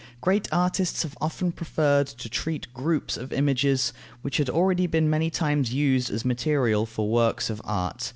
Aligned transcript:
Great 0.19 0.51
artists 0.51 1.03
have 1.03 1.15
often 1.21 1.51
preferred 1.51 2.07
to 2.07 2.27
treat 2.27 2.73
groups 2.73 3.17
of 3.17 3.31
images, 3.31 3.93
which 4.23 4.37
had 4.37 4.49
already 4.49 4.87
been 4.87 5.07
many 5.07 5.29
times 5.29 5.75
used 5.75 6.09
as 6.09 6.25
material 6.25 6.87
for 6.87 7.07
works 7.07 7.51
of 7.51 7.61
art. 7.63 8.09